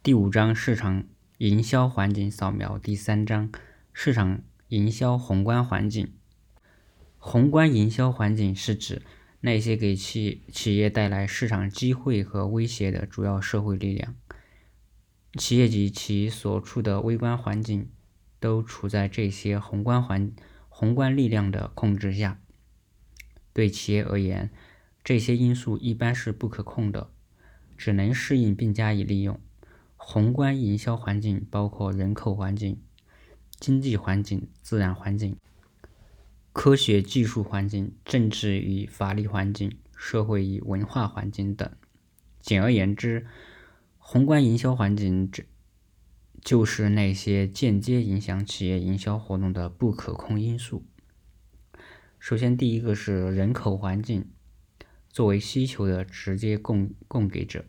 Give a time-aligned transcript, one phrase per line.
[0.00, 1.04] 第五章市场
[1.38, 2.78] 营销环境扫描。
[2.78, 3.50] 第三章
[3.92, 6.14] 市场营销宏观环境。
[7.18, 9.02] 宏观营销环境是指
[9.40, 14.14] 那些给企企业带来市场机会和威胁的主要社会力量。
[15.34, 17.90] 企业及其所处的微观环境
[18.38, 20.32] 都处在这些宏观环
[20.68, 22.40] 宏观力量的控制下。
[23.52, 24.50] 对企业而言，
[25.02, 27.10] 这些因素一般是不可控的，
[27.76, 29.38] 只能适应并加以利用。
[30.10, 32.80] 宏观营销环境包括人口环境、
[33.60, 35.36] 经济环境、自然环境、
[36.54, 41.70] 科学技术环境、政治与法律环境、社会与文化环境等。
[42.40, 43.26] 简而言之，
[43.98, 45.46] 宏观营销环境指
[46.40, 50.86] 就是那些间接影响企业营销活动的不可控因素。
[52.18, 54.30] 首先，第一个是人口环境，
[55.10, 57.66] 作为需求的直接供供给者。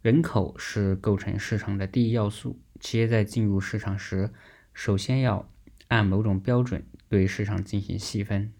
[0.00, 2.60] 人口是构成市场的第一要素。
[2.78, 4.30] 企业在进入市场时，
[4.72, 5.50] 首先要
[5.88, 8.52] 按某种标准对市场进行细分，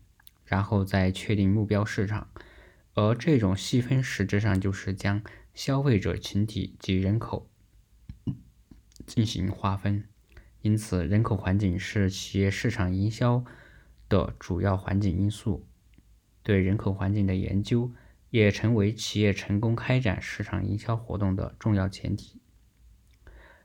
[0.45, 2.29] 然后再确定目标市场。
[2.95, 5.23] 而这种细分实质上就是将
[5.55, 7.49] 消费者群体及人口
[9.07, 10.03] 进行划分。
[10.63, 13.45] 因此，人口环境是企业市场营销
[14.09, 15.65] 的主要环境因素。
[16.43, 17.93] 对人口环境的研究。
[18.31, 22.41] 也成为企业成功开展市场营销活动的重要前提。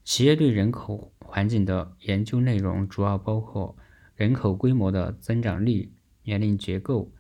[0.04, 3.78] 企业对人口环境的研究内容主要包括
[4.16, 7.12] 人口规模的增长率、年龄结构、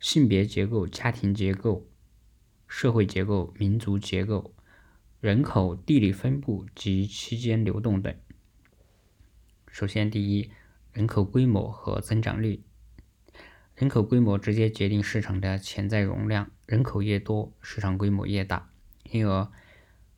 [0.00, 1.88] 性别结构、家庭结构、
[2.66, 4.54] 社会结构、民族结构、
[5.20, 8.14] 人口地理分布及期间流动等。
[9.70, 10.50] 首先，第一，
[10.92, 12.62] 人口规模和增长率。
[13.78, 18.72] 人口规模直接决定市场的潜在容量，人口越多，市场规模越大。
[19.04, 19.52] 因而，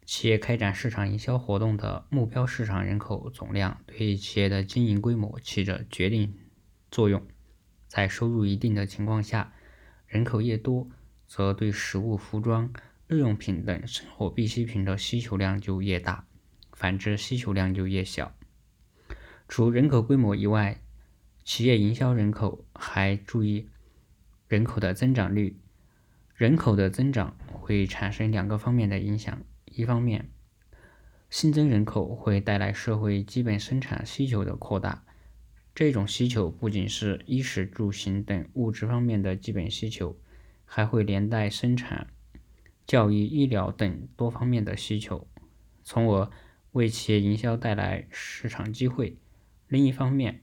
[0.07, 6.35] 企业开展市场营销活动的目标市场人口总量对企业的经营规模起着决定
[6.91, 7.23] 作用。
[7.87, 9.53] 在收入一定的情况下，
[10.07, 10.89] 人口越多，
[11.27, 12.73] 则对食物、服装、
[13.09, 16.27] 日用品等生活必需品的需求量就越大，
[16.73, 18.35] 反之，需求量就越小。
[19.47, 20.81] 除人口规模以外，
[21.45, 23.69] 企业营销人口还注意
[24.49, 25.55] 人口的增长率，
[26.35, 30.31] 人口的增长会产生两个方面的影响：一方面，
[31.29, 35.05] 新增人口会带来社会基本生产需求的扩大，
[35.75, 40.19] 这种需求不仅是衣食住行等物质方面的基本需求，
[40.65, 42.07] 还会连带生产、
[42.87, 45.29] 教育、医疗等多方面的需求，
[45.85, 46.31] 从而
[46.73, 49.19] 为企业营销带来市场机会。
[49.69, 50.41] 另一方面，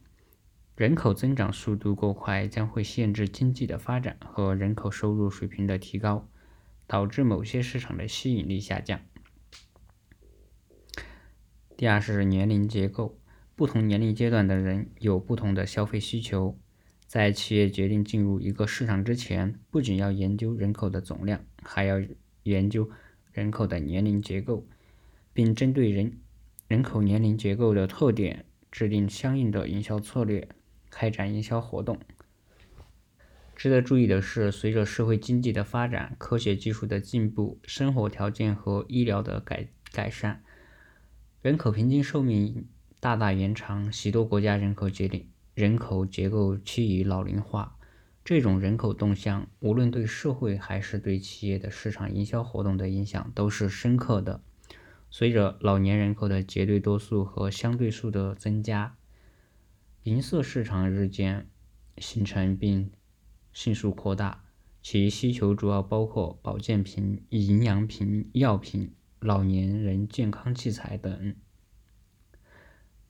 [0.77, 6.29] 人口增长速度过快，将会限制经济的发展和人口收入水平的提高，
[6.85, 9.01] 导致某些市场的吸引力下降。
[11.75, 13.17] 第二是年龄结构，
[13.55, 16.55] 不同年龄阶段的人有不同的消费需求。
[17.07, 21.99] 在企业决定进入一个市场之前，不仅要研究人口的总量，还要
[22.43, 22.87] 研究
[23.31, 24.67] 人口的年龄结构，
[25.33, 26.19] 并针对人
[26.67, 30.47] 人口年龄结构的特点制定相应的营销策略。
[30.89, 31.99] 开展营销活动。
[33.55, 40.43] 值得注意的是，随着社会经济的发展、科学技术的进步、生活条件和医疗的改改善，
[41.41, 42.67] 人口平均寿命
[42.99, 43.91] 大大延长。
[43.91, 45.17] 许多国家人口结构
[45.55, 47.75] 人口结构趋于老龄化，
[48.23, 54.39] 这种人口动向无论对社会还是对企业的市场营销活动的影响都是深刻的。
[55.09, 58.95] 随着老年人口的绝对多数和相对数的增加。
[60.07, 61.49] 银色市场日渐
[61.97, 62.89] 形成并
[63.51, 64.45] 迅速扩大，
[64.81, 71.35] 其需求主要包括保健品、营养品、药品、老年人健康器材等。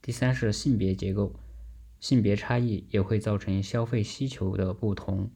[0.01, 1.39] 第三是性别结构，
[1.99, 5.29] 性别差异也会造成消费需求的不同，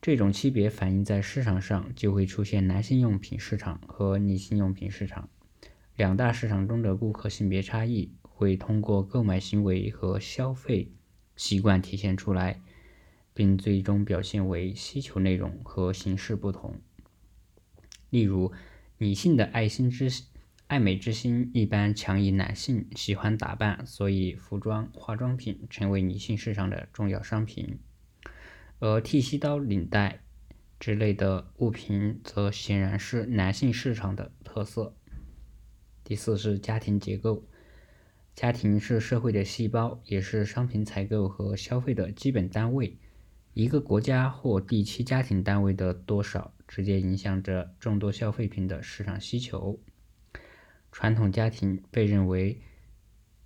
[0.00, 5.28] 这种区别反映在市场上就会出现男性用品市场和女性用品市场
[5.96, 10.92] 两大市场中的顾客性别差异，会通过购买行为和消费。
[11.40, 12.60] 习惯体现出来，
[13.32, 16.78] 并最终表现为需求内容和形式不同。
[18.10, 18.52] 例如，
[18.98, 20.12] 女性的爱心之
[20.66, 27.78] 爱美之心一般强于男性喜欢打扮，所以服装、化妆品成为女性市场的重要商品，
[28.78, 30.20] 而剃须刀、领带
[30.78, 34.94] 之类的物品则显然是男性市场的特色。
[36.04, 37.46] 第四是家庭结构。
[38.34, 42.98] 家庭是社会的细胞，也是商品采购和消费的基本单位。
[43.52, 49.78] 一个国家或地区家庭单位的多少，直接影响着众多消费品的市场需求。
[50.92, 52.60] 传统家庭被认为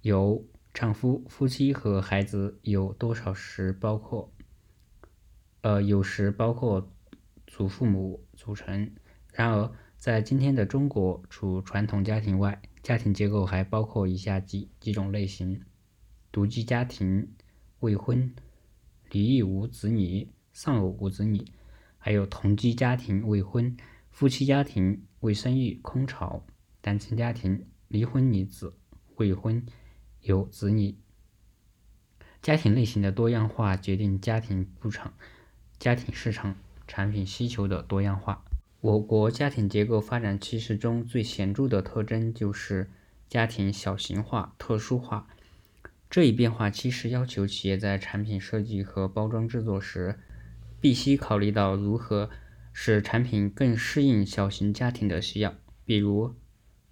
[0.03, 4.33] 由丈夫、夫妻和孩子有多少时包括，
[5.63, 6.93] 呃，有时包括
[7.47, 8.91] 祖父母组成。
[9.33, 15.63] 然而，在今天的中国，除传统家庭外，家庭结构还包括以下几几种类型：
[16.31, 17.35] 独居家庭、
[17.81, 18.35] 未婚、
[19.11, 21.43] 离异无子女、丧偶无子女，
[21.97, 23.75] 还有同居家庭、未婚、
[24.11, 26.45] 夫妻家庭、未生育、空巢、
[26.83, 28.75] 单亲家庭、离婚女子、
[29.17, 29.65] 未婚、
[30.21, 30.95] 有子女。
[32.43, 35.15] 家庭类型的多样化决定家庭布场、
[35.79, 36.55] 家庭市场
[36.87, 38.45] 产品需求的多样化。
[38.85, 42.91] 我国家庭结构发展趋势中最显著的特征就是
[43.31, 45.27] 家庭小型化、特殊化。
[46.11, 50.19] 这一变化其实要求企业在产品设计和包装制作时，
[50.83, 52.29] 必须考虑到如何
[52.75, 55.55] 使产品更适应小型家庭的需要。
[55.87, 56.35] 比如，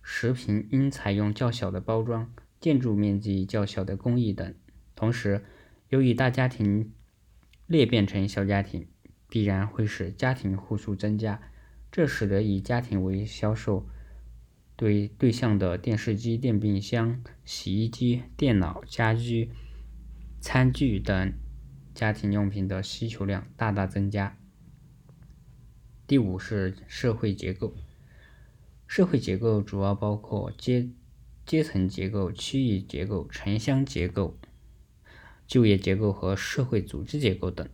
[0.02, 4.54] 食品应采用较小的包装、建筑面积较小的工艺等。
[4.96, 5.44] 同时，
[5.90, 6.90] 由于大家庭
[7.66, 8.88] 裂变成小家庭，
[9.28, 11.42] 必然会使家庭户数增加。
[11.92, 13.86] 这使得以家庭为销售
[14.76, 19.50] 对对象的电视机、电冰箱、洗衣机、电脑、家居、
[20.40, 21.34] 餐具等
[21.94, 24.38] 家庭用品的需求量大大增加。
[26.06, 27.74] 第五是社会结构，
[28.86, 30.88] 社会结构主要包括阶
[31.44, 34.38] 阶层结构、区域结构、城乡结构、
[35.46, 37.68] 就业结构和社会组织结构等。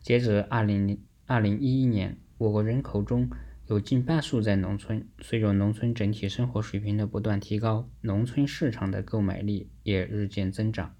[0.00, 2.18] 截至二零二零一一年。
[2.38, 3.30] 我国人口中
[3.66, 10.94] 有近半数在农村，随着农村整体生活水平的不断提高，农村市场的购买力也日渐增长。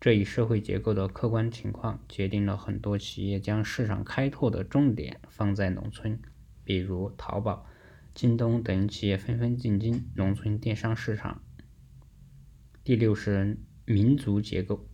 [0.00, 6.20] 这一社会结构的客观情况，决定了很多企业将市场开拓的重点放在农村，
[6.62, 7.66] 比如淘宝、
[8.14, 11.42] 京东等企业纷纷进军农村电商市场。
[12.84, 14.86] 第六是民族结构，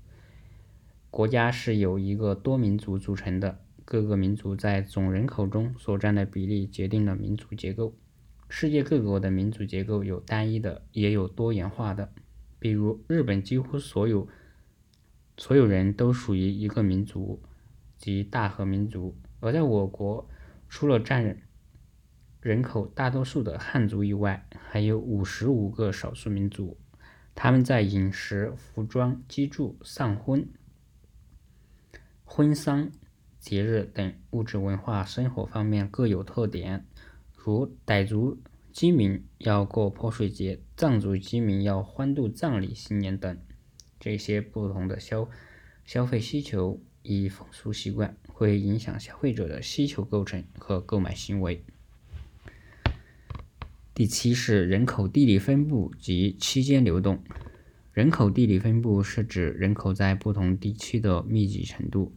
[1.11, 3.66] 国家是由一个多民族组成的。
[3.87, 7.95] 各个民族在总人口中所占的比例决定了民族结构。
[8.49, 12.13] 世界各国的民族结构有单一的，也有多元化的。
[12.59, 14.29] 比如，日本几乎所有
[15.39, 17.41] 所有人都属于一个民族，
[17.97, 20.29] 即大和民族；而在我国，
[20.69, 21.39] 除了占
[22.41, 26.77] 人口大多数的汉族以外，还有五十五个少数民族。
[27.37, 30.49] 他们在饮食、服装、居住、丧婚、
[32.25, 32.91] 婚丧。
[33.47, 36.85] 节日等物质文化生活方面各有特点，
[37.33, 38.41] 如傣族
[38.73, 43.39] 居民要过泼水节，藏族居民要欢度藏历新年等。
[44.01, 45.31] 这些不同的消
[45.85, 51.63] 消费需求与风俗习惯会影响消费者的需求构成和购买行为。
[53.95, 57.23] 第七是人口地理分布及区间流动。
[57.93, 62.13] 人口地理分布是指人口在不同地区的密集程度。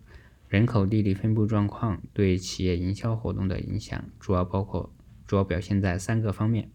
[0.50, 4.92] 人口地理分布状况对企业营销活动的影响，主要包括，
[5.28, 6.72] 主要表现在三个方面：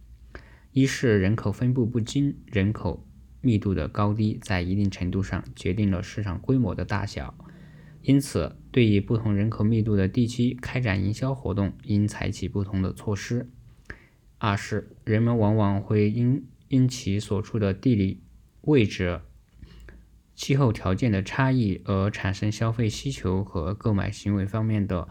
[0.71, 3.05] 一是人口分布不均，人口
[3.41, 7.37] 密度的高低在一定程度上决定了市场规模的大小，
[8.03, 13.49] 因此对于不同人口密度的地区开展营销活动，应采取不同的措施；
[14.39, 18.23] 二是人们往往会因因其所处的地理
[18.61, 19.21] 位置。
[20.35, 25.09] 气候条件的差异而产生消费需求和购买行为方面的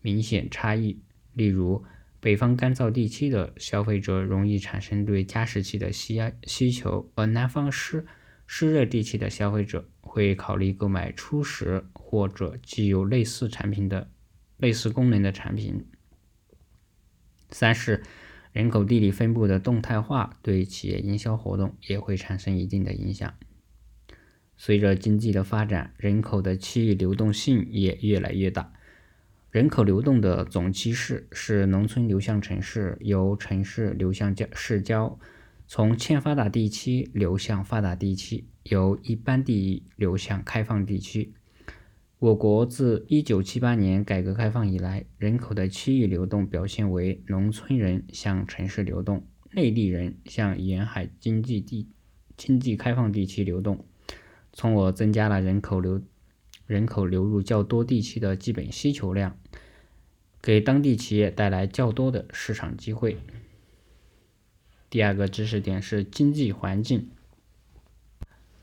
[0.00, 1.00] 明显差异。
[1.32, 1.84] 例如，
[2.20, 8.06] 北方干燥地区的消费者容易产生对加湿器的需需求，而南方湿
[8.46, 14.10] 湿热地区的消费者会考虑购买初始或者具有类似产品的
[14.56, 15.86] 类似功能的产品。
[17.50, 18.02] 三是
[18.52, 23.32] 人口地理分布的动态化对企业营销活动也会产生一定的影响。
[24.60, 28.74] 随着经济的发展，人口的区域流动性也越来越大。
[29.50, 35.18] 人口流动的总趋势是农村流向城市，由城市流向市郊，
[35.66, 41.32] 从欠发达地区流向发达地区，由一般地域流向开放地区。
[42.18, 51.88] 我国自1978年改革开放以来，人口的区域流动表现为农村人向城市流动，内地人向沿海经济地
[52.36, 53.86] 经济开放地区流动。
[54.58, 56.02] 从而增加了人口流
[56.66, 59.38] 人口流入较多地区的基本需求量，
[60.42, 63.18] 给当地企业带来较多的市场机会。
[64.90, 67.08] 第二个知识点是经济环境。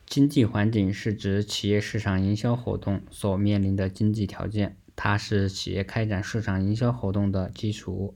[0.04, 8.14] 经济环境是指企业市场营销活动所面临的经济条件，它是企业开展市场营销活动的基础。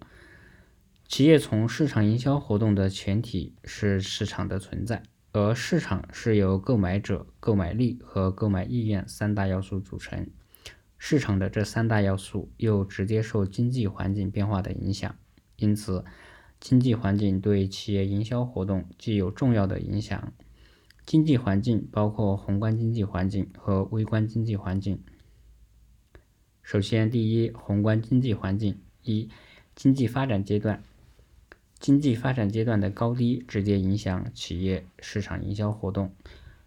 [1.09, 10.29] 企业从市场营销活动的前提是市场的存在，而市场是由购买者、购买力和购买意愿三大要素组成。
[10.99, 15.17] 市场的这三大要素又直接受经济环境变化的影响，
[15.57, 16.05] 因此，
[16.59, 20.33] 经济环境对企业营销活动具有重要的影响。
[21.07, 25.03] 经济环境包括宏观经济环境和微观经济环境。
[26.63, 29.31] 首先，第一，宏观经济环境：一、
[29.75, 30.83] 经济发展阶段。
[31.81, 36.15] 经济发展阶段的高低直接影响企业市场营销活动。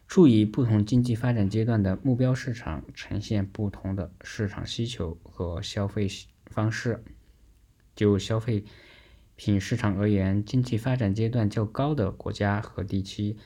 [0.07, 6.07] 处于，不同经济发展阶段的目标市场呈现不同的市场需求和消费
[6.47, 7.03] 方式。
[7.95, 8.65] 就消费
[9.35, 13.37] 品市场而言，经济发展阶段较高的国家和地区，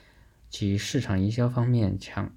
[0.48, 2.34] 其市场营销方面强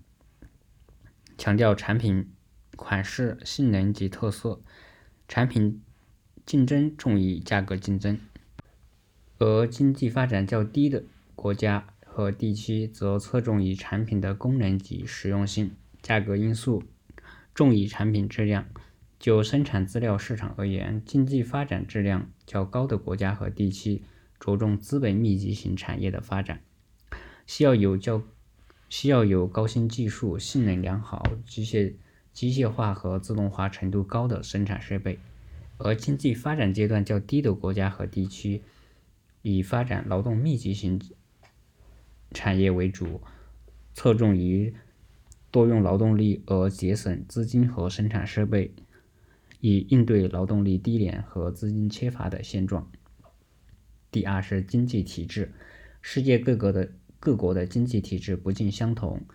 [1.37, 2.29] 强调产品
[2.75, 4.61] 款式、性能及特色，
[5.27, 5.81] 产品
[6.45, 8.19] 竞争重于价格竞争。
[9.41, 11.03] 而经济发展较低的
[11.35, 16.83] 国家和地区则侧重于产品的功能及实用性，价格因素
[17.55, 18.67] 重于产品质量。
[19.17, 24.03] 就生产资料市场而言，经济发展质量较高的国家和地区
[24.39, 26.61] 着重资本密集型产业的发展，
[27.47, 28.21] 需要有较
[28.89, 31.95] 需要有高新技术、性能良好、机械
[32.31, 35.15] 机械化和自动化程度高的生产设备；
[35.79, 38.61] 而经济发展阶段较低的国家和地区。
[39.41, 41.01] 以发展劳动密集型
[42.31, 43.21] 产业为主，
[43.93, 44.73] 侧重于
[45.49, 48.73] 多用劳动力而节省资金和生产设备，
[49.59, 52.89] 以应对劳动力低廉和资金缺乏的现状。
[54.11, 55.53] 第二是经济体制，
[56.01, 59.25] 世界各国的各国的经济体制不尽相同，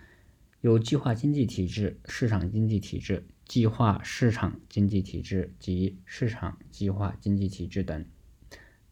[0.60, 8.04] 有计划经济体制、市场经济体制、计划市场经济体制及市场计划经济体制等。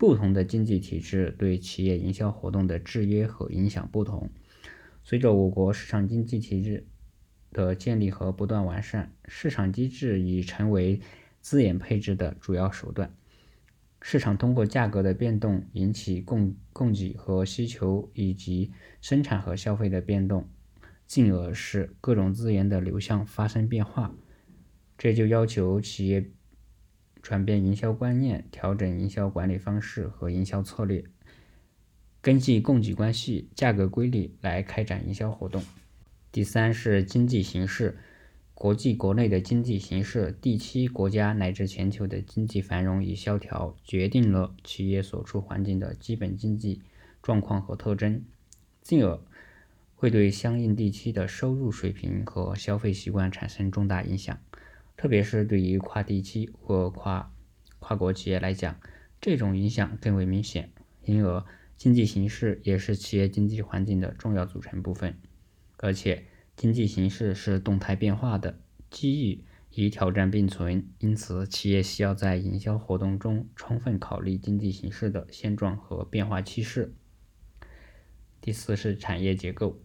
[0.04, 4.28] 不同的经济体制对企业营销活动的制约和影响不同。
[5.02, 6.86] 随着我国市场经济体制
[7.52, 11.00] 的建立和不断完善，市场机制已成为
[11.40, 13.16] 资源配置的主要手段。
[14.02, 20.46] 市场通过价格的变动引起供供给和需求以及生产和消费的变动，
[21.06, 24.14] 进而使各种资源的流向发生变化。
[24.98, 26.30] 这就要求企业。
[27.24, 31.02] 转变营销观念，调整营销管理方式和营销策略，
[32.20, 35.62] 根据供给关系、价格规律来开展营销活动。
[36.30, 37.96] 第三是经济形势，
[38.52, 46.82] 国际国内的经济形势、地区国家乃至全球的经济繁荣与萧条，决定了企业所处环境的基本经济
[47.22, 48.22] 状况和特征，
[48.82, 49.18] 进而
[49.94, 54.38] 会对相应地区的收入水平和消费习惯产生重大影响。
[54.96, 57.32] 特别是对于跨地区或跨
[57.78, 58.80] 跨国企业来讲，
[59.20, 60.70] 这种影响更为明显。
[61.02, 61.44] 因而，
[61.76, 65.18] 经济形势也是企业经济环境的重要组成部分。
[65.78, 66.24] 而且，
[66.56, 68.58] 经济形势是动态变化的，
[68.88, 70.88] 机遇与挑战并存。
[71.00, 76.94] 因此，企业需要在营销活动中充分考虑经济形势的现状和变化趋势。
[78.40, 79.82] 第四是产业结构，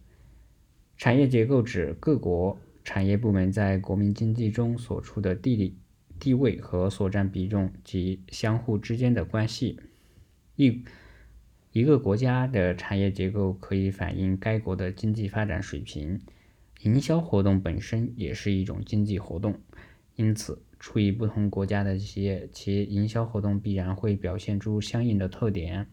[0.96, 2.58] 产业结构指各国。
[2.82, 5.76] 产业部门在国民经济中所处的地理
[6.18, 9.78] 地位和所占比重及相互之间的关系。
[10.56, 10.84] 一
[11.72, 16.20] 一个国家的产业结构可以反映该国的经济发展水平。
[16.82, 19.60] 营销活动本身也是一种经济活动，
[20.16, 25.86] 因此，处于不同国家的企业，其营销活动必然会表现出相应的特点。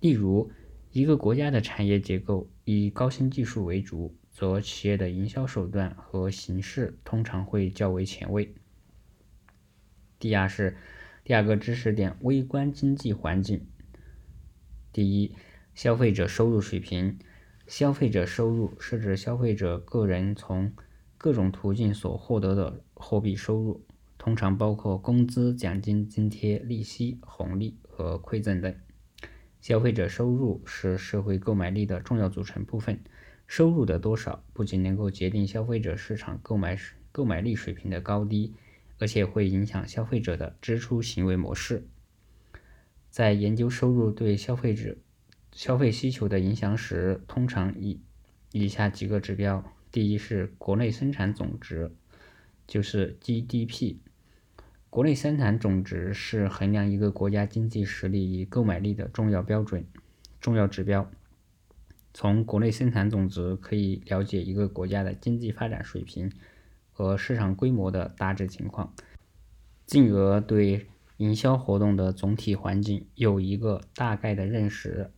[0.00, 0.50] 例如，
[0.92, 4.14] 一个国家的产业结构以高新技术为主。
[4.34, 8.52] 则企业的营销手段和形式通常会较为前卫。
[10.18, 10.76] 第二是
[11.22, 13.66] 第二个知识点：微观经济环境。
[14.92, 15.36] 第一，
[15.72, 17.18] 消费者收入水平。
[17.66, 20.72] 消费者收入是指消费者个人从
[21.16, 23.86] 各种途径所获得的货币收入，
[24.18, 28.74] 通常包括工资、奖金、津贴、利息、红利和馈赠等。
[29.60, 33.00] 消费者收入是社会购买力的重要组成部分。
[33.56, 36.76] 收入的多少不仅能够决定消费者市场购买
[37.12, 38.52] 购买力水平的高低，
[38.98, 41.86] 而且会影响消费者的支出行为模式。
[43.10, 44.96] 在研究收入对消费者
[45.52, 48.00] 消费需求的影响时，通常以
[48.50, 51.92] 以下几个指标：第一是国内生产总值，
[52.66, 53.98] 就是 GDP。
[54.90, 59.86] 国内生产总值是衡量一个国家经济实力与购买力的重要标准、
[60.40, 61.08] 重要指标。
[62.16, 66.30] 从国内生产总值可以了解一个国家的经济发展水平
[66.92, 68.94] 和市场规模的大致情况，
[69.84, 75.10] 进而对营销活动的总体环境有一个大概的认识。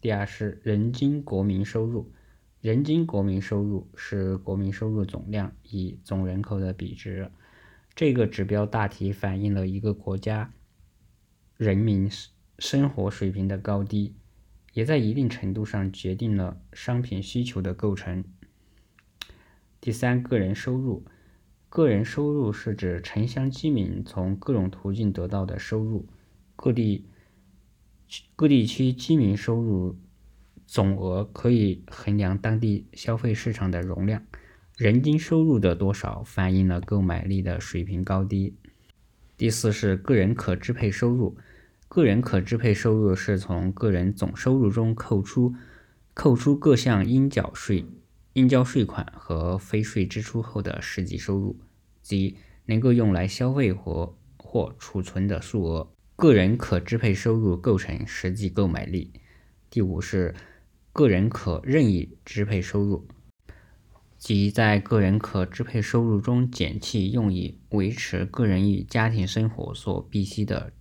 [0.00, 2.12] 第二是人均国民收入，
[2.60, 7.30] 人均国民收入是国民收入总量与总人口的比值。
[7.94, 10.52] 这个指标大体反映了一个国家
[11.56, 12.10] 人民
[12.58, 14.14] 生活水平的高低，
[14.76, 18.22] 也在一定程度上决定了商品需求的构成。
[19.80, 21.02] 第三，个人收入，
[21.70, 26.06] 个人收入是指城乡居民从各种途径得到的收入，
[26.54, 27.06] 各地。
[28.36, 29.96] 各地区居民收入
[30.66, 34.22] 总额可以衡量当地消费市场的容量，
[34.76, 38.54] 人均收入的多少反映了购买力的水平高低。
[39.38, 41.38] 第四是个人可支配收入，
[41.88, 45.54] 个人可支配收入是从个人总收入中扣除
[46.12, 47.86] 扣除各项应缴税、
[48.32, 51.58] 应交税款和非税支出后的实际收入，
[52.02, 55.90] 即能够用来消费或或储存的数额。
[56.16, 59.12] 个人可支配收入构成实际购买力。
[59.68, 60.34] 第五是
[60.92, 63.06] 个人可任意支配收入，
[64.16, 70.72] 即在个人可支配收入中减去用以维持个人与家庭生活所必需的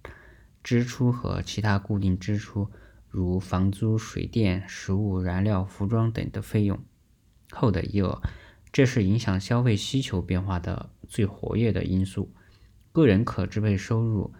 [0.65, 2.69] 支出和其他固定支出，
[3.07, 6.83] 如房租、水电、食物、燃料、服装等的费用
[7.51, 8.21] 后的余额。
[8.73, 12.33] 这是影响消费需求变化的最活跃的因素。
[12.91, 14.33] 个人可支配收入。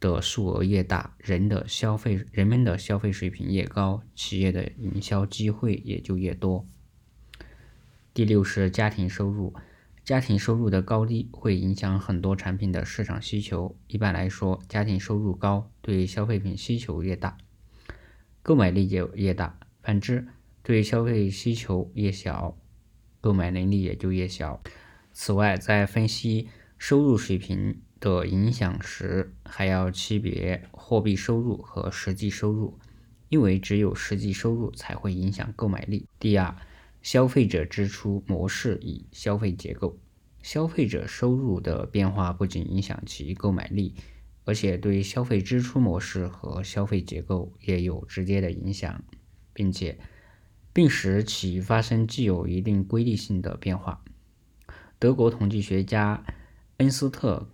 [0.00, 6.66] 的数额越大，人的消费人们的消费水平越高，企业的营销机会也就越多。
[8.14, 9.52] 第六是家庭收入，
[10.10, 13.76] 家庭收入的高低会影响很多产品的市场需求。
[13.86, 17.38] 一般来说，家庭收入高，对消费品需求越大，
[18.42, 20.26] 购买力就越大；反之，
[20.64, 22.58] 对消费需求越小，
[23.20, 24.60] 购买能力也就越小。
[25.12, 27.80] 此外，在分析收入水平。
[28.00, 32.78] 的影响时，还要区别货币收入和实际收入，
[33.28, 36.08] 因为只有实际收入才会影响购买力。
[36.18, 36.56] 第二，
[37.02, 39.98] 消费者支出模式与消费结构，
[40.42, 43.94] 消费者收入的变化不仅影响其购买力，
[44.44, 49.02] 而且对消费支出模式和消费结构也有直接的影响，
[49.52, 49.98] 并且
[50.72, 54.04] 并使其发生具有一定规律性的变化。
[54.98, 56.24] 德国统计学家
[56.76, 57.50] 恩斯特。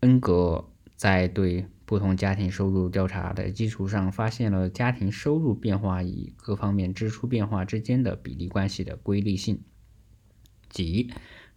[0.00, 9.62] 恩格在对不同家庭收入调查的基础上，发现了家庭收入变化与各方面支出变化之间的比例关系的规律性，
[10.68, 11.10] 即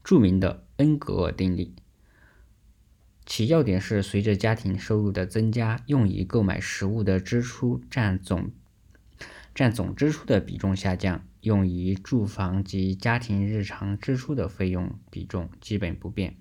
[0.06, 1.76] 著名的恩格尔定理。
[3.26, 8.52] 其要点是，随着家庭收入的增加，用于购买食物的支出占总
[9.54, 16.38] 占总支出的比重下降，用于住房及家庭日常支出的费用比重基本不变。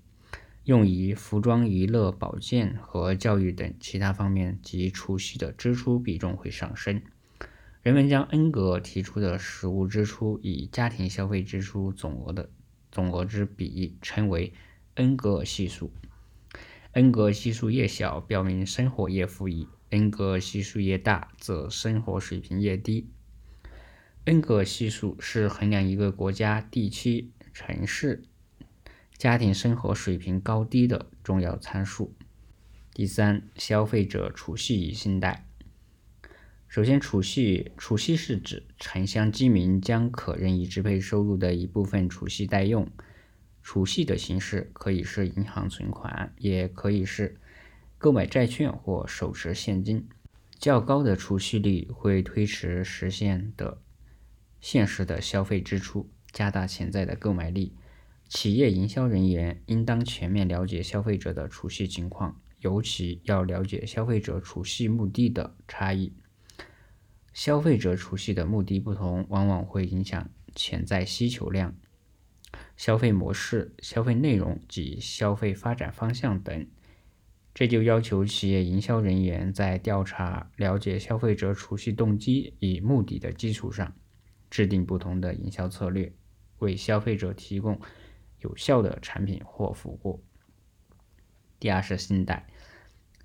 [0.65, 7.03] 用于服装、娱乐、保健和教育等其他方面及储蓄的支出比重会上升。
[7.83, 12.51] 人们将恩格提出的食物支出与家庭消费支出总额的
[12.93, 14.53] 总额之比称为
[14.97, 15.91] 恩格尔系数。
[16.93, 23.09] 恩格尔系数越小，表明生活越富裕；恩格尔系数越大，则生活水平越低。
[24.27, 28.25] 恩格尔系数是衡量一个国家、地区、城市。
[29.21, 32.15] 家庭生活水平高低的重要参数。
[32.95, 35.47] 第三，消费者储蓄与信贷。
[36.67, 42.91] 首先，储蓄储蓄是指城乡居民将可任意支配收入的一部分储蓄待用。
[43.63, 47.39] 储蓄的形式可以是银行存款，也可以是
[47.99, 50.09] 购买债券或手持现金。
[50.59, 53.83] 较高的储蓄率会推迟实现的
[54.63, 57.75] 现实的消费支出，加大潜在的购买力。
[58.31, 66.13] 企业营销人员应当全面了解消费者的储蓄情况，尤其要了解消费者储蓄目的的差异。
[67.33, 71.75] 消费者储蓄的目的不同，往往会影响潜在需求量、
[72.77, 76.69] 消费模式、消费内容及消费发展方向等。
[77.53, 83.93] 这就要求企业营销人员在调查、了解消费者储蓄动机与目的的基础上，
[84.49, 86.13] 制定不同的营销策略，
[86.61, 87.81] 为消费者提供。
[88.41, 90.23] 有效的产品或服务。
[91.59, 92.47] 第二是信贷，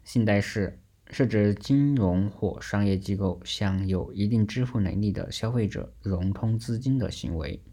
[0.03, 7.63] 信贷是是指金融或商业机构向有一定支付能力的消费者融通资金的行为，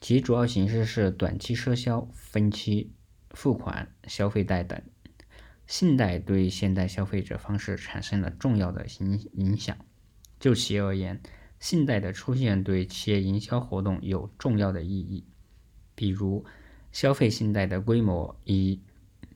[0.00, 2.92] 其主要形式是短期赊销、分期
[3.30, 4.80] 付款、消费贷等。
[5.66, 9.76] 信贷对现代消费者方式产生了重要的影影响。
[10.38, 11.22] 就企业而言，
[11.60, 15.24] 信贷的出现对企业营销活动有重要的意义。
[16.02, 16.44] 比如，
[16.90, 18.76] 消费信贷的规模与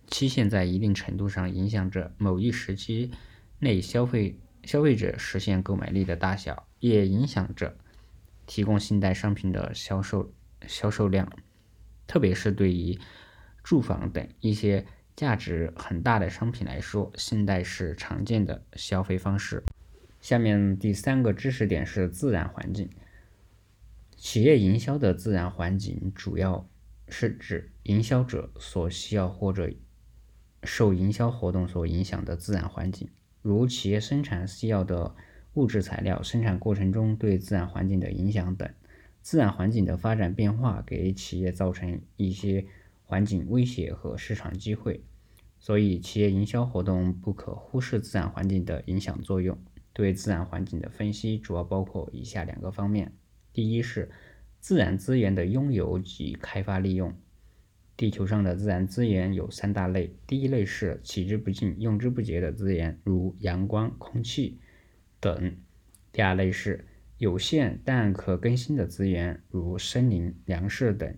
[0.08, 3.12] 期限在一定程度上影响着某一时期
[3.60, 7.76] 内消费消费者实现购买力的大小，也影响着
[8.46, 10.32] 提供信贷商品的销售
[10.66, 11.30] 销售量。
[12.08, 12.98] 特别是对于
[13.62, 19.62] 住房等一些价值很大的商品来说，信贷是常见的消费方式。
[20.20, 22.90] 下面第三个知识点是自然环境。
[24.16, 26.66] 企业营销的自然环境主要
[27.08, 29.70] 是指营销者所需要或者
[30.64, 33.08] 受营销活动所影响的自然环境，
[33.42, 35.14] 如企业生产需要的
[35.54, 38.68] 物质材料、生产过程中对自然环境的影响等。
[39.20, 42.64] 自然环境的发展变化给企业造成一些
[43.04, 45.02] 环境威胁和市场机会，
[45.60, 49.58] 所以企业营销活动不可忽视自然环境的影响作用。
[49.92, 53.12] 对自然环境的分析主要包括以下两个方面。
[53.56, 54.10] 第一是
[54.60, 57.16] 自然资源的拥有及开发利用。
[57.96, 64.58] 地球上的自然资源有三大类：第一类是取之不尽、用之不竭的资源，如阳光、空气
[65.20, 65.52] 等；
[66.12, 66.84] 第二类是
[67.16, 71.14] 有限但可更新的资源，如森林、粮食等；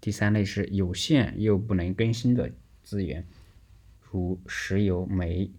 [0.00, 2.50] 第三类是有限又不能更新的
[2.82, 3.26] 资源，
[4.00, 5.52] 如石油、煤、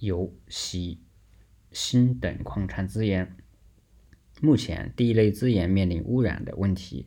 [0.00, 0.98] 油、锡、
[1.70, 3.36] 锌等矿产资源。
[4.42, 7.06] 目前，第一类资源面临污染的问题；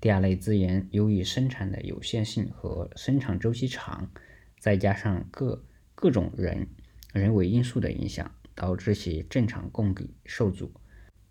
[0.00, 4.10] 第二类资源由于生产的有限性和生产周期长，
[4.58, 5.62] 再加上各
[5.94, 6.66] 各种人
[7.12, 10.72] 人为因素的影响，导致其正常供给受阻。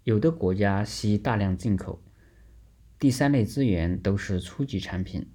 [0.04, 2.04] 有的国家需大量进口。
[2.99, 5.25] 第三类资源都是初级产品，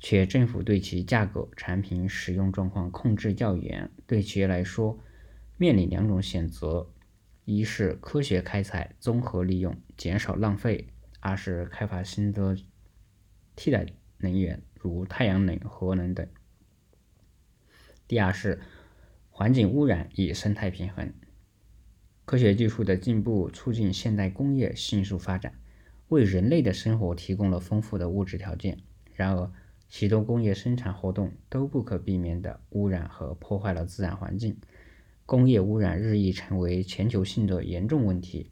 [0.00, 3.88] 且政府对其价格、产品使用状况控制较严。
[4.04, 4.98] 对企业来说，
[5.56, 6.90] 面临两种选择。
[7.44, 10.86] 一是科学开采、综合利用，减少浪费；
[11.20, 12.56] 二是开发新的
[13.54, 13.86] 替代
[14.18, 16.26] 能源，如太阳能、核能等。
[18.08, 18.60] 第二是
[19.30, 21.12] 环境污染与生态平衡。
[22.24, 25.52] 科学技术的进步促进现代工业迅速发展，
[26.08, 28.78] 为人类的生活提供了丰富的物质条件。
[29.12, 29.52] 然而，
[29.88, 34.56] 许多工业生产活动都不可避免地污染和破坏了自然环境。
[35.26, 38.50] 工业污染日益成为全球性的严重问题，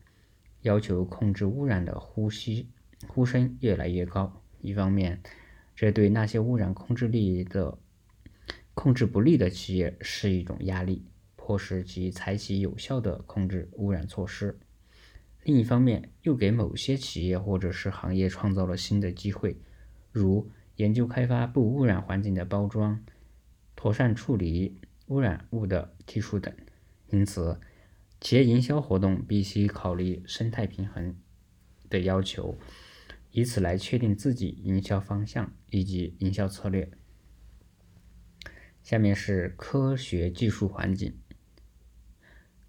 [0.63, 2.67] 要求控制污染的呼吸
[3.07, 4.43] 呼声越来越高。
[4.63, 5.21] 一方面，
[5.77, 7.79] 这对那些污染控制力的
[8.73, 11.05] 控制不力的企业是一种压力，
[11.37, 14.55] 迫使其采取有效的控制污染措施；
[15.43, 19.59] 另一方面，又给某些企业或者是行业创造了新的机会，
[20.11, 23.05] 如研究开发不污染环境的包装、
[23.77, 24.79] 妥善处理。
[25.07, 26.55] 污染物的技术等，
[27.11, 27.61] 因此，
[28.21, 31.17] 企业营销活动必须考虑生态平衡
[31.91, 32.57] 的要求，
[33.31, 36.91] 以此来确定自己营销方向以及营销策略。
[38.83, 41.15] 下面是科学技术环境。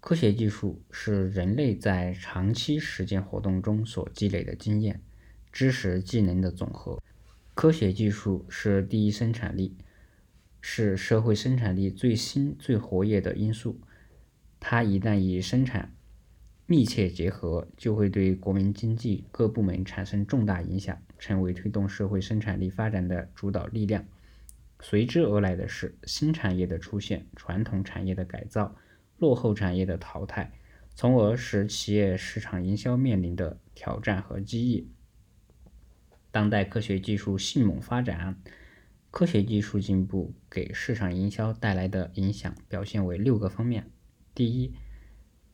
[0.00, 5.00] 科学技术是人类在长期实践活动中所积累的经验、
[5.50, 7.02] 知识、技能的总和。
[7.54, 9.76] 科学技术是第一生产力。
[10.66, 13.78] 是社会生产力最新、最活跃的因素。
[14.58, 15.94] 它一旦与生产
[16.64, 24.06] 密切结合，就会对国民经济各部门产生重大影响，成为推动社会生产力发展的主导力量。
[24.80, 28.74] 随之而来的是新产业的出现、传统产业的改造、
[29.18, 30.50] 落后产业的淘汰，
[30.94, 34.88] 从而使企业市场营销面临的挑战和机遇。
[36.30, 38.40] 当代科学技术迅猛发展。
[39.14, 43.88] 科学技术进步给市场营销带来的影响表现为六个方面：
[44.34, 44.74] 第一，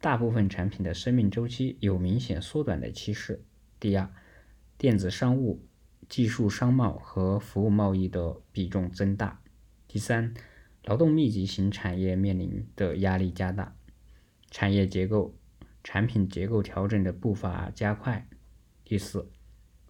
[0.01, 3.35] 大部分产品的生命周期有明显缩短的趋势；
[3.79, 4.11] 第二，
[4.79, 5.63] 电子商务、
[6.09, 9.43] 技术商贸和服务贸易的比重增大；
[9.87, 10.33] 第三，
[10.85, 13.77] 劳动密集型产业面临的压力加大，
[14.51, 15.35] 产业结构、
[15.85, 18.27] 产品结构调整的步伐加快；
[18.87, 19.31] 第四，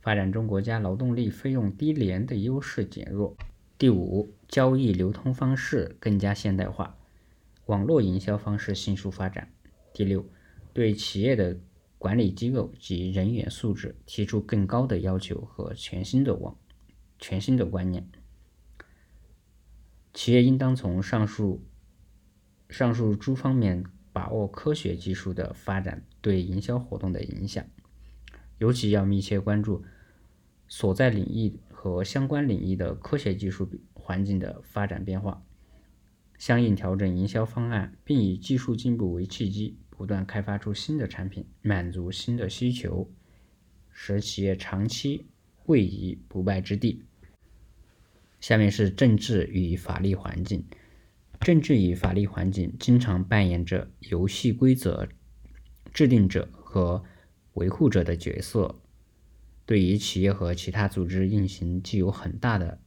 [0.01, 3.37] 发展中国家劳动力费用低廉的优势减弱。
[3.81, 6.99] 第五，交易流通方式更加现代化，
[7.65, 9.51] 网络营销方式迅速发展。
[9.95, 10.29] 第六，
[10.75, 11.59] 对企业的
[11.97, 16.59] 管理机构及人员素质提出更高的要求和全新的网、
[17.19, 18.07] 全新的观念。
[20.13, 21.65] 企业应当从上述
[22.69, 27.65] 上述诸方面把握科学技术的发展对营销活动的影响，
[28.59, 29.83] 尤其要密切关注
[30.69, 31.59] 所在领域。
[31.83, 35.43] 和相关领域的科学技术环境的发展变化，
[36.37, 43.11] 相应调整营销方案，并以技术进步为契机，不断开发出新的产品，满足新的需求，
[43.91, 45.25] 使企业长期
[45.65, 47.03] 位于不败之地。
[48.41, 50.63] 下面是政治与法律环境。
[51.41, 55.09] 政治与法律环境经常扮演着游戏规则
[55.95, 57.03] 制定者和
[57.55, 58.79] 维护者的角色，
[59.71, 62.81] 对于企业和其他组织运行具有很大的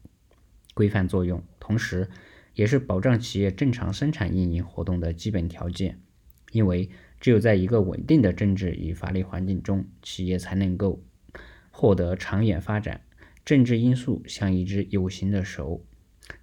[0.74, 2.10] 规范作用，同时
[2.56, 6.02] 也是保障企业正常生产运营活动的基本条件。
[6.52, 6.90] 因为
[7.22, 11.02] 只有在一个稳定的政治与法律环境中，企业才能够
[11.72, 13.00] 获得长远发展。
[13.46, 15.86] 政治因素像一只有形的手，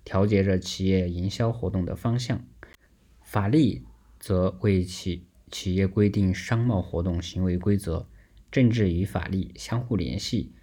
[0.05, 2.39] 调节着企业营销活动的方向；
[3.21, 3.85] 法律
[4.19, 8.09] 则为企企业规定商贸活动行为规则。
[8.51, 10.55] 政治与法律相互联系，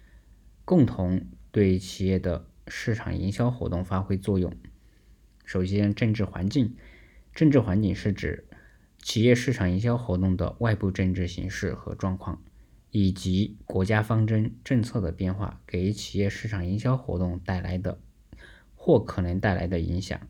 [0.64, 4.52] 共同对企业的市场营销活动发挥作用。
[5.44, 6.76] 首先，政治环境，
[7.34, 8.44] 政治环境是指。
[9.00, 12.42] 企业市场营销活动的外部政治形势和状况，
[12.90, 18.00] 以及国家方针政策的变化给企业市场营销活动带来的
[18.74, 20.20] 或可能带来的影响。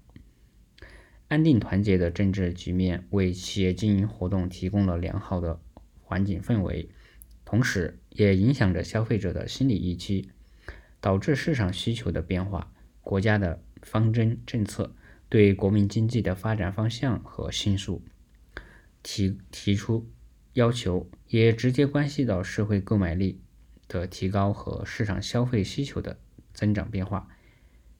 [1.28, 5.60] 安定团结的政治局面为企业经营活动提供了良好的
[6.02, 6.90] 环境氛围，
[7.50, 10.28] 同时也影响着消费者的心理预期，
[11.00, 12.70] 导致市场需求的变化。
[13.00, 14.94] 国家的方针政策
[15.30, 18.04] 对国民经济的发展方向和迅速。
[19.02, 20.06] 提提出
[20.52, 23.40] 要求，也直接关系到社会购买力
[23.88, 26.18] 的提高和市场消费需求的
[26.52, 27.30] 增长变化。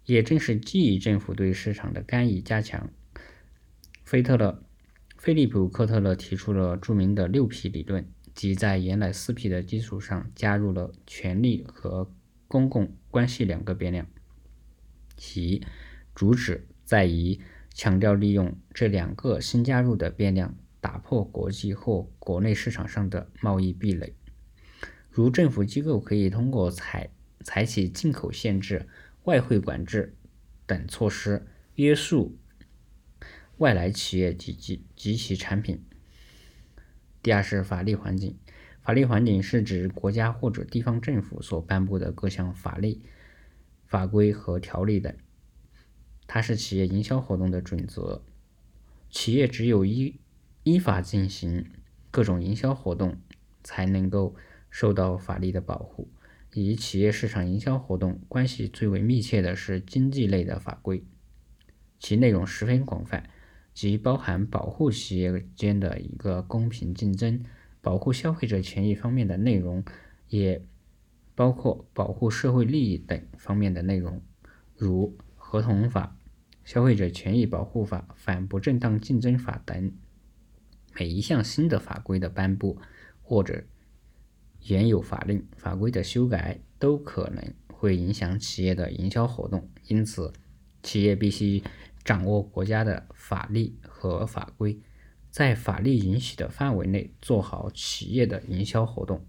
[0.04, 2.90] 也正是基于政府对市场的干预加强，
[4.04, 4.62] 菲特勒、
[5.16, 8.06] 菲利普·科特勒提出了著名的六 P 理论，
[8.38, 12.08] 即在原来四 P 的基础上加入了权力和
[12.46, 14.06] 公共关系两个变量，
[15.16, 15.66] 其
[16.14, 17.40] 主旨在于
[17.74, 20.54] 强调利用这两个新加入的变量。
[20.80, 24.14] 打破国际或国内市场上的贸易壁垒，
[25.10, 27.10] 如政府机构可以通过采
[27.42, 28.86] 采取进口限制、
[29.24, 30.14] 外汇管制
[30.64, 32.38] 等措施约束
[33.56, 35.82] 外来企业及及及其产品。
[37.22, 38.36] 第二是法律环境，
[38.80, 43.00] 法律环境是指国家或者地方政府所颁布的各项法律、
[43.86, 45.14] 法规和条例等，
[46.26, 48.22] 它是企业营销活动的准则。
[49.10, 50.20] 企业只有依
[50.62, 51.66] 依法进行
[52.10, 53.16] 各种营销活动，
[53.62, 54.36] 才能够
[54.70, 56.08] 受到法律的保护。
[56.54, 61.04] 与企业市场营销活动关系最为密切的是经济类的法规，
[61.98, 63.28] 其内容十分广泛，
[63.78, 67.40] 即包含保护企业间的一个公平竞争、
[67.80, 69.84] 保护消费者权益方面的内容，
[70.26, 70.60] 也
[71.36, 74.20] 包括保护社会利益等方面的内容，
[74.76, 76.16] 如合同法、
[76.64, 79.92] 消费者权益保护法、反不正当竞争法等。
[80.98, 82.78] 每一项新的法规的颁布，
[83.22, 83.62] 或者
[84.66, 89.70] 原有法令法规的修改，都可能会影响企业的营销活动。
[89.86, 90.32] 因此，
[90.82, 91.62] 企业必须
[92.08, 94.80] 掌握国家的法律和法规，
[95.30, 99.26] 在法律允许的范围内做好企业的营销活动。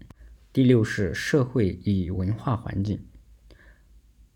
[0.50, 3.06] 第六是社会与文化环境。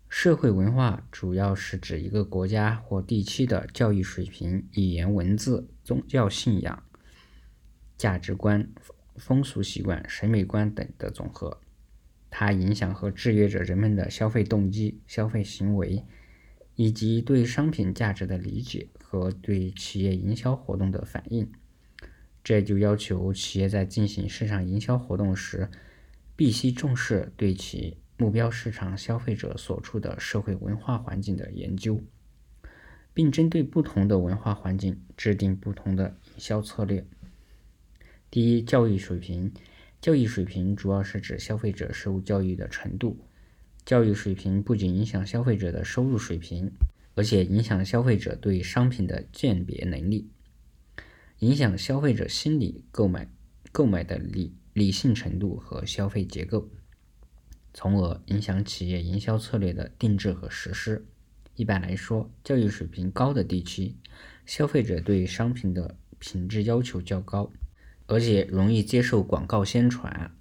[0.07, 6.83] 社会文化主要是指一个国家或地区的教育水平、语言文字、宗教信仰。
[7.97, 8.69] 价值观、
[9.15, 11.59] 风俗习惯、审美观等的总和，
[12.29, 16.05] 它影响和制约着人们的消费动机、消费行为，
[16.75, 21.51] 以及对商品价值的理解和对企业营销活动的反应。
[22.43, 25.69] 这就要求企业在进行市场营销活动时，
[26.35, 32.01] 必须重视对其目标市场消费者所处的社会文化环境的研究，
[33.13, 37.05] 并针对不同的文化环境制定不同的营销策略。
[38.29, 39.51] 第一，教育水平。
[40.01, 43.17] 教育水平主要是指消费者受教育的程度。
[43.85, 46.71] 教育水平不仅影响消费者的收入水平，
[47.13, 50.27] 而且影响消费者对商品的鉴别能力，
[51.39, 53.29] 影响消费者心理、购买
[53.71, 56.67] 购买的理理性程度和消费结构，
[57.75, 61.05] 从而影响企业营销策略的定制和实施。
[61.55, 63.95] 一般来说，教育水平高的地区，
[64.45, 67.51] 消费者对商品的品质要求较高。
[68.07, 70.31] 而且容易接受广告宣传，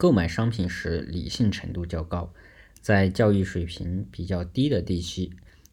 [0.00, 2.32] 购买商品时理性程度较高。
[2.80, 5.30] 在教育水平比较低的地区，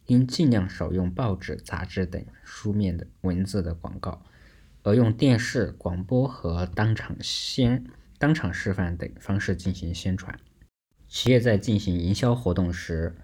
[0.08, 4.26] 应尽量少用报纸、杂志等书面的文字的广告，
[4.84, 7.86] 而用电视、广播和当场宣、
[8.18, 10.38] 当场示范等方式进行宣传。
[11.08, 13.16] 企业在进行营销活动时，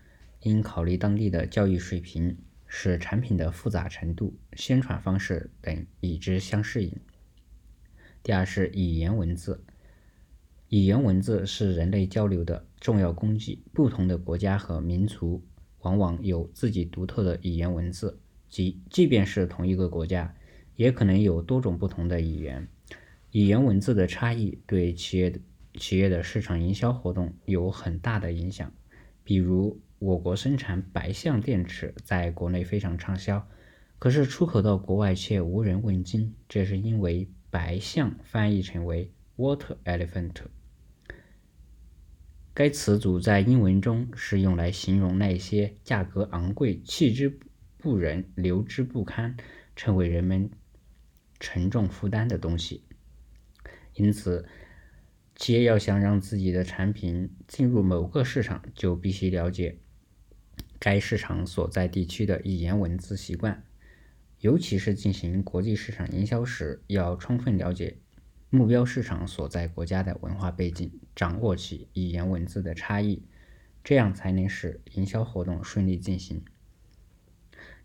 [0.44, 6.98] 应考虑当地的教育水平，使产品的复杂程度、宣传方式等与之相适应。
[8.24, 9.66] 第二是语言文字，
[10.74, 13.62] 语言文字是人类交流的重要工具。
[13.74, 15.40] 不同的国家和民族
[15.82, 20.34] 往往有自己独特的语言文字，即即便是同一个国家，
[20.76, 22.68] 也可能有多种不同的语言。
[23.34, 25.40] 语言文字的差异对企业
[25.76, 28.74] 企业的市场营销活动有很大的影响。
[29.24, 33.48] 比如，我国生产白象电池在国内非常畅销，
[34.00, 40.32] 可是出口到国外却无人问津，这是因为白象翻译成为 water elephant。
[42.56, 47.40] 该词组在英文中是用来形容那些价格昂贵、弃之
[47.78, 49.36] 不人、留之不堪、
[49.76, 50.52] 成为人们
[51.40, 52.84] 沉重负担的东西。
[53.96, 54.46] 因此，
[55.36, 59.80] 企业要想让自己的产品进入某个市场，就必须了解
[60.78, 63.64] 该市场所在地区的语言文字习惯，
[64.42, 67.98] 尤其是进行国际市场营销时，要充分了解
[68.52, 73.24] 目标市场所在国家的文化背景，掌握其语言文字的差异，
[73.84, 76.44] 这样才能使营销活动顺利进行。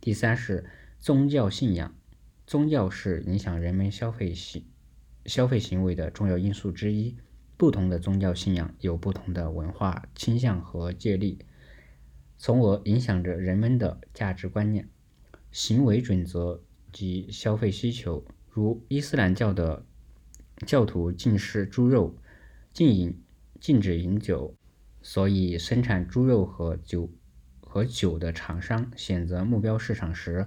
[0.00, 1.94] 第三是宗教信仰，
[2.46, 4.64] 宗教是影响人们消费行。
[5.26, 7.16] 消费行为的重要因素之一，
[7.58, 11.40] 不同的宗教信仰有不同的文化倾向和借力，
[12.38, 14.88] 从而影响着人们的价值观念、
[15.52, 16.62] 行为准则
[16.92, 18.24] 及消费需求。
[18.48, 19.84] 如伊斯兰教的
[20.66, 22.16] 教徒禁食猪肉、
[22.78, 23.20] 禁饮、
[23.58, 24.54] 禁止饮酒，
[25.02, 27.10] 所以生产猪肉和酒
[27.60, 30.46] 和酒的厂商选择目标市场时，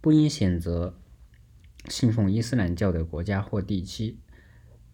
[0.00, 1.00] 不应选择。
[1.88, 4.20] 信奉伊斯兰教的国家或地区，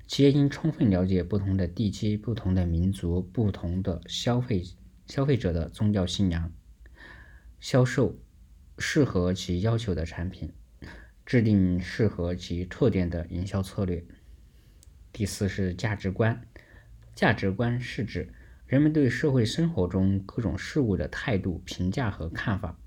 [0.06, 4.64] 企业应充分了解不同的地区、不同的民族、不同的消费
[5.04, 6.50] 消费者的宗教信仰，
[7.60, 8.18] 销售
[8.78, 10.50] 适合其要求的产品，
[11.26, 14.02] 制定适合其特点的营销策略。
[15.12, 16.44] 第四是价值观，
[17.14, 18.32] 价值观是指
[18.66, 22.78] 人们对社会生活中各种事物的态度、评价和看法。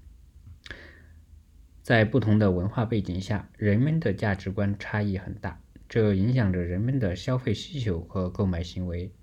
[1.82, 9.14] 在不同的文化背景下，人们的价值观差异很大，这影响着人们的消费需求和购买行为。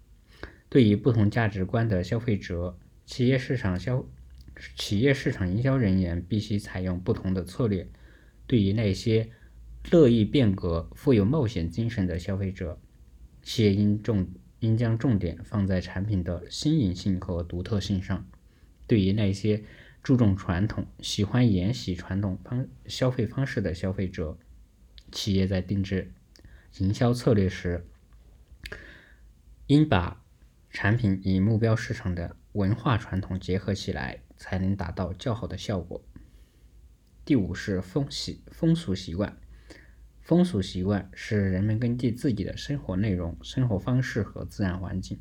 [0.71, 4.07] 对于不同价值观的消费者，企业市场销
[4.77, 7.87] 企业市场营销人员必须采用不同的策略。
[8.47, 9.31] 对于那些
[9.91, 12.81] 乐意变革、富有冒险精神的消费者，
[13.43, 14.27] 企业应重
[14.65, 18.27] 应将重点放在产品的新颖性和独特性上。
[18.87, 19.63] 对于那些
[20.03, 24.39] 注重传统、喜欢沿袭传统方消费方式的消费者，
[25.13, 26.13] 企业在定制
[26.79, 27.87] 营销策略时，
[29.67, 30.23] 应把
[30.71, 36.03] 产品与目标市场的文化传统结合起来，才能达到较好的效果。
[37.25, 39.37] 第五是风习风俗习惯，
[40.25, 45.21] 风俗习惯是人们根据自己的生活内容、生活方式和自然环境，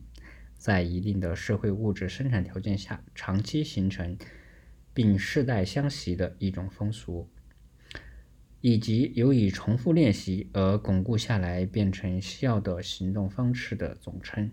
[0.56, 4.18] 在一定的社会物质生产条件下长期形成。
[4.96, 7.28] 并世代相袭的一种风俗，
[8.62, 14.52] 以及由于重复练习而巩固下来变成需要的行动方式的总称。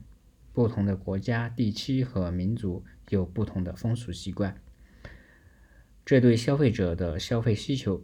[0.55, 4.59] 不同的国家、地区和民族有不同的风俗习惯，
[6.07, 8.03] 这对消费者的消费需求、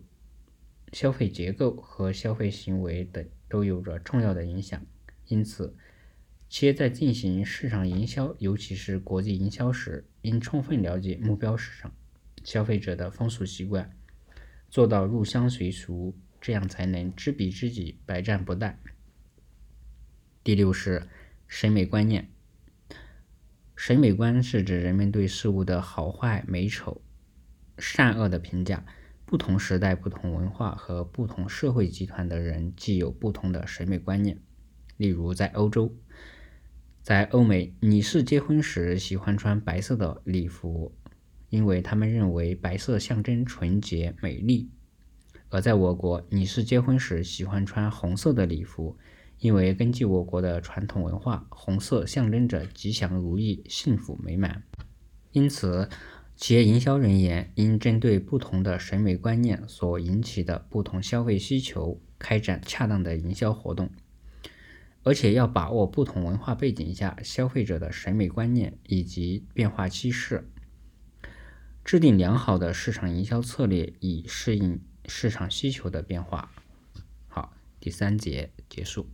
[0.93, 4.81] 消费结构和消费行为等都有着重要的影响。
[5.27, 5.77] 因此，
[6.49, 11.93] 企业在进行市场营销，尤其是国际营销时，应充分了解目标市场。
[12.45, 13.91] 消费者的风俗习惯，
[14.71, 18.77] 做到入乡随俗，这样才能知彼知己，百战不殆。
[20.45, 21.09] 第六是
[21.49, 22.31] 审美观念。
[23.75, 27.03] 审美观是指人们对事物的好坏、美丑、
[27.79, 28.87] 善恶的评价。
[29.27, 34.39] 不同时代、不同文化和不同社会集团的人，既有不同的审美观念。
[34.97, 35.95] 例如，在欧洲，
[37.03, 40.95] 在欧美，女士结婚时喜欢穿白色的礼服。
[41.49, 44.69] 因为他们认为白色象征纯洁美丽，
[45.49, 48.99] 而在我国，女士结婚时喜欢穿红色的礼服，
[49.39, 54.65] 因为根据我国的传统文化，红色象征着吉祥如意、幸福美满。
[55.31, 55.89] 因此，
[56.37, 63.91] 企业营销人员应针对不同的审美观念所引起的不同消费需求，开展恰当的营销活动，
[65.03, 70.47] 而且要把握不同文化背景下消费者的审美观念以及变化趋势。
[71.83, 76.53] 制定良好的市场营销策略，以适应市场需求的变化。
[77.29, 79.09] 好，第三节结束。